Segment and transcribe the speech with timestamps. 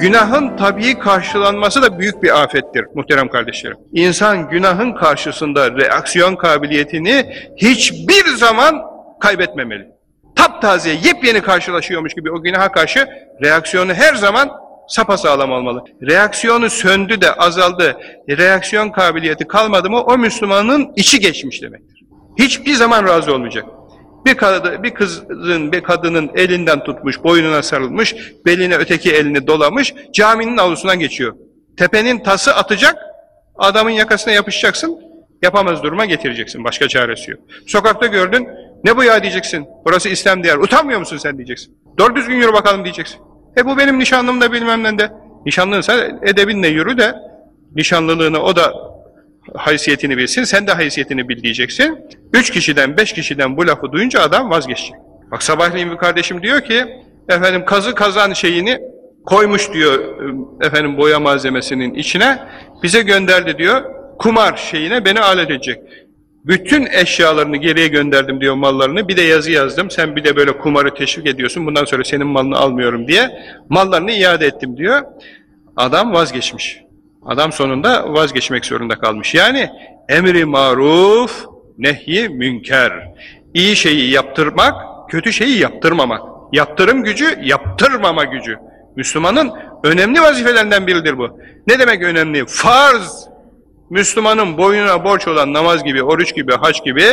[0.00, 3.76] Günahın tabii karşılanması da büyük bir afettir muhterem kardeşlerim.
[3.92, 7.26] İnsan günahın karşısında reaksiyon kabiliyetini
[7.56, 8.82] hiçbir zaman
[9.20, 9.88] kaybetmemeli.
[10.36, 13.08] Taptaze, yepyeni karşılaşıyormuş gibi o günaha karşı
[13.44, 14.50] reaksiyonu her zaman
[14.88, 15.84] sapasağlam olmalı.
[16.02, 17.96] Reaksiyonu söndü de azaldı,
[18.28, 22.04] reaksiyon kabiliyeti kalmadı mı o Müslümanın içi geçmiş demektir.
[22.38, 23.64] Hiçbir zaman razı olmayacak.
[24.26, 28.14] Bir, kadı, bir kızın, bir kadının elinden tutmuş, boynuna sarılmış,
[28.46, 31.36] beline öteki elini dolamış, caminin avlusundan geçiyor.
[31.76, 32.96] Tepenin tası atacak,
[33.58, 34.98] adamın yakasına yapışacaksın,
[35.42, 37.40] yapamaz duruma getireceksin, başka çaresi yok.
[37.66, 38.48] Sokakta gördün,
[38.84, 41.76] ne bu ya diyeceksin, burası İslam diyar, utanmıyor musun sen diyeceksin.
[41.98, 43.20] Doğru düzgün yürü bakalım diyeceksin.
[43.58, 45.12] E bu benim nişanlım da bilmem ne de.
[45.46, 47.14] Nişanlınsa edebinle yürü de,
[47.76, 48.89] nişanlılığını o da
[49.54, 51.98] haysiyetini bilsin, sen de haysiyetini bil diyeceksin.
[52.32, 54.94] Üç kişiden, beş kişiden bu lafı duyunca adam vazgeçecek.
[55.30, 56.84] Bak sabahleyin bir kardeşim diyor ki,
[57.28, 58.78] efendim kazı kazan şeyini
[59.26, 59.98] koymuş diyor,
[60.62, 62.38] efendim boya malzemesinin içine,
[62.82, 63.82] bize gönderdi diyor,
[64.18, 65.78] kumar şeyine beni alet edecek.
[66.44, 70.94] Bütün eşyalarını geriye gönderdim diyor mallarını, bir de yazı yazdım, sen bir de böyle kumarı
[70.94, 73.30] teşvik ediyorsun, bundan sonra senin malını almıyorum diye,
[73.68, 75.02] mallarını iade ettim diyor.
[75.76, 76.80] Adam vazgeçmiş.
[77.26, 79.34] Adam sonunda vazgeçmek zorunda kalmış.
[79.34, 79.70] Yani
[80.08, 81.44] emri maruf,
[81.78, 82.92] nehi münker.
[83.54, 84.74] İyi şeyi yaptırmak,
[85.10, 86.20] kötü şeyi yaptırmamak.
[86.52, 88.56] Yaptırım gücü, yaptırmama gücü.
[88.96, 89.52] Müslümanın
[89.84, 91.38] önemli vazifelerinden biridir bu.
[91.66, 92.46] Ne demek önemli?
[92.46, 93.30] Farz.
[93.90, 97.04] Müslümanın boynuna borç olan namaz gibi, oruç gibi, haç gibi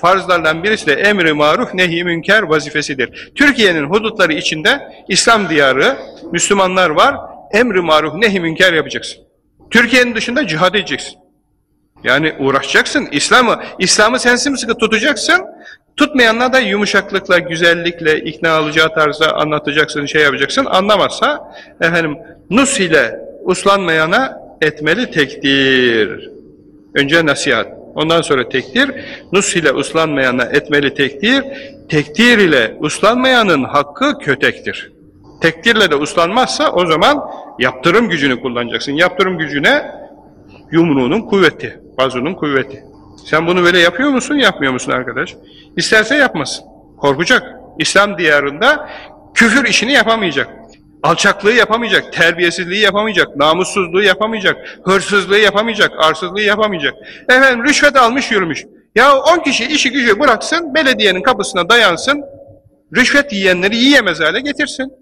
[0.00, 3.32] farzlardan birisi de emri maruf, nehi münker vazifesidir.
[3.34, 5.98] Türkiye'nin hudutları içinde İslam diyarı,
[6.32, 7.16] Müslümanlar var,
[7.52, 9.27] emri maruf, nehi münker yapacaksın.
[9.70, 11.18] Türkiye'nin dışında cihad edeceksin.
[12.04, 13.08] Yani uğraşacaksın.
[13.12, 15.44] İslam'ı İslam'ı sen sımsıkı tutacaksın.
[15.96, 20.64] Tutmayanla da yumuşaklıkla, güzellikle, ikna alacağı tarzda anlatacaksın, şey yapacaksın.
[20.64, 22.16] Anlamazsa efendim
[22.50, 26.30] nus ile uslanmayana etmeli tekdir.
[26.94, 27.66] Önce nasihat.
[27.94, 28.90] Ondan sonra tekdir.
[29.32, 31.44] Nus ile uslanmayana etmeli tekdir.
[31.88, 34.92] Tekdir ile uslanmayanın hakkı kötektir.
[35.40, 38.92] Tekdirle de uslanmazsa o zaman yaptırım gücünü kullanacaksın.
[38.92, 39.82] Yaptırım gücüne
[40.70, 42.84] yumruğunun kuvveti, bazunun kuvveti.
[43.26, 45.36] Sen bunu böyle yapıyor musun, yapmıyor musun arkadaş?
[45.76, 46.64] İsterse yapmasın.
[46.98, 47.54] Korkacak.
[47.78, 48.88] İslam diyarında
[49.34, 50.48] küfür işini yapamayacak.
[51.02, 56.94] Alçaklığı yapamayacak, terbiyesizliği yapamayacak, namussuzluğu yapamayacak, hırsızlığı yapamayacak, arsızlığı yapamayacak.
[57.28, 58.64] Efendim rüşvet almış yürümüş.
[58.94, 62.24] Ya on kişi işi gücü bıraksın, belediyenin kapısına dayansın,
[62.96, 64.92] rüşvet yiyenleri yiyemez hale getirsin.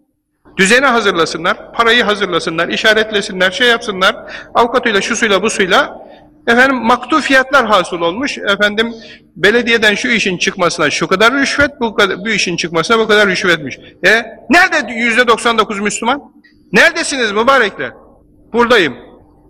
[0.56, 4.16] Düzeni hazırlasınlar, parayı hazırlasınlar, işaretlesinler, şey yapsınlar,
[4.54, 6.06] avukatıyla, şusuyla, busuyla,
[6.46, 8.94] efendim maktu fiyatlar hasıl olmuş, efendim
[9.36, 13.78] belediyeden şu işin çıkmasına şu kadar rüşvet, bu, kadar, bu işin çıkmasına bu kadar rüşvetmiş.
[14.06, 16.22] E nerede yüzde 99 Müslüman?
[16.72, 17.92] Neredesiniz mübarekler?
[18.52, 18.96] Buradayım.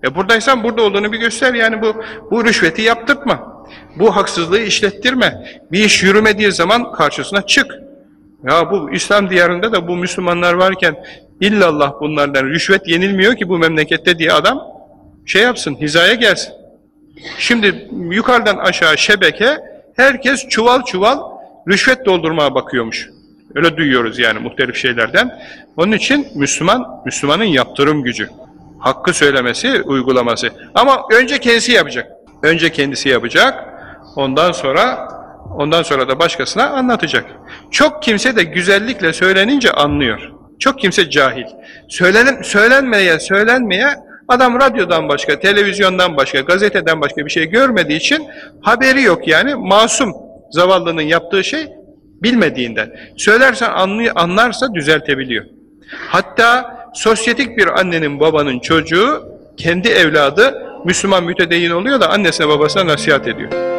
[0.05, 3.67] E buradaysan burada olduğunu bir göster yani bu, bu rüşveti yaptırtma.
[3.97, 5.61] Bu haksızlığı işlettirme.
[5.73, 7.67] Bir iş yürümediği zaman karşısına çık.
[8.45, 10.97] Ya bu İslam diyarında da bu Müslümanlar varken
[11.41, 14.63] illallah bunlardan rüşvet yenilmiyor ki bu memlekette diye adam
[15.27, 16.53] şey yapsın, hizaya gelsin.
[17.39, 19.59] Şimdi yukarıdan aşağı şebeke
[19.97, 21.19] herkes çuval çuval
[21.69, 23.11] rüşvet doldurmaya bakıyormuş.
[23.55, 25.39] Öyle duyuyoruz yani muhtelif şeylerden.
[25.77, 28.29] Onun için Müslüman, Müslümanın yaptırım gücü.
[28.79, 30.51] Hakkı söylemesi, uygulaması.
[30.75, 32.13] Ama önce kendisi yapacak.
[32.43, 33.65] Önce kendisi yapacak.
[34.17, 35.09] Ondan sonra
[35.51, 37.25] Ondan sonra da başkasına anlatacak.
[37.71, 40.33] Çok kimse de güzellikle söylenince anlıyor.
[40.59, 41.45] Çok kimse cahil.
[41.89, 43.87] Söylenen, söylenmeye, söylenmeye
[44.29, 48.27] adam radyodan başka, televizyondan başka, gazeteden başka bir şey görmediği için
[48.63, 49.55] haberi yok yani.
[49.55, 50.13] Masum
[50.51, 51.69] zavallının yaptığı şey
[52.23, 52.97] bilmediğinden.
[53.17, 55.45] Söylersen anlıyor, anlarsa düzeltebiliyor.
[56.09, 63.29] Hatta sosyetik bir annenin babanın çocuğu kendi evladı Müslüman mütedeyyin oluyor da annesine babasına nasihat
[63.29, 63.76] ediyor.